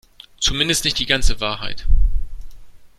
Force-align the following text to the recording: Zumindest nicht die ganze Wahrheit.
Zumindest 0.39 0.83
nicht 0.83 0.97
die 0.97 1.05
ganze 1.05 1.39
Wahrheit. 1.41 1.85